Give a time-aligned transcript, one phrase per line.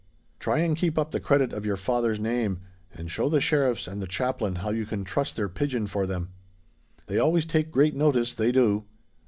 [0.39, 2.61] Try and keep up the credit of your father's name,
[2.91, 6.29] and show the Sheriffs and the Chaplain how you can truss their pigeon for them.
[7.05, 8.85] They always take great notice—they do.